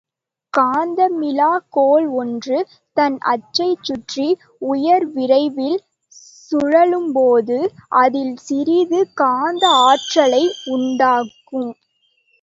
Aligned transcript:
காந்தமிலாக் 0.53 1.65
கோல் 1.69 2.07
ஒன்று, 2.13 2.57
தன் 2.97 3.17
அச்சைச் 3.31 3.83
சுற்றி 3.83 4.25
உயர்விரைவில் 4.67 5.77
சுழலும்போது, 6.51 7.59
அதில் 7.99 8.35
சிறிது 8.37 9.01
காந்த 9.13 9.63
ஆற்றலை 9.83 10.43
உண்டாக்கும். 10.67 11.71